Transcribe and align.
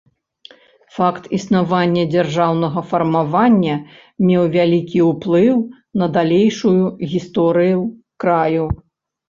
Факт 0.95 1.27
існавання 1.37 2.03
дзяржаўнага 2.13 2.79
фармавання 2.93 3.75
меў 4.27 4.43
вялікі 4.57 4.99
ўплыў 5.11 5.55
на 6.03 6.11
далейшую 6.19 6.83
гісторыю 7.15 7.79
краю. 8.25 8.65